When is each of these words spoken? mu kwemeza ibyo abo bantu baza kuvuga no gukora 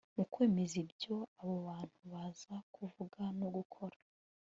mu 0.15 0.23
kwemeza 0.31 0.75
ibyo 0.83 1.15
abo 1.39 1.55
bantu 1.67 1.99
baza 2.11 2.55
kuvuga 2.75 3.21
no 3.39 3.47
gukora 3.55 3.97